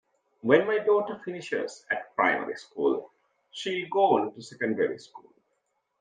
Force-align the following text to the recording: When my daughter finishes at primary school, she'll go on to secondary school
When 0.41 0.65
my 0.65 0.79
daughter 0.79 1.21
finishes 1.23 1.85
at 1.91 2.15
primary 2.15 2.55
school, 2.55 3.11
she'll 3.51 3.87
go 3.91 4.17
on 4.17 4.33
to 4.33 4.41
secondary 4.41 4.97
school 4.97 5.31